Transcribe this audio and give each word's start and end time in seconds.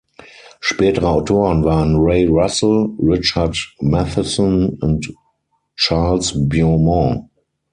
Spätere 0.61 1.07
Autoren 1.07 1.63
waren 1.63 1.95
Ray 1.97 2.25
Russell, 2.25 2.89
Richard 2.97 3.55
Matheson 3.81 4.69
und 4.79 5.13
Charles 5.75 6.33
Beaumont. 6.49 7.25